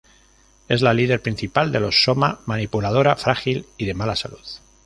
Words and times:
Es 0.67 0.81
la 0.81 0.95
líder 0.95 1.21
principal 1.21 1.71
de 1.71 1.79
los 1.79 1.95
Sōma, 2.07 2.39
manipuladora, 2.47 3.15
frágil 3.17 3.67
y 3.77 3.85
de 3.85 3.93
mala 3.93 4.15
salud. 4.15 4.39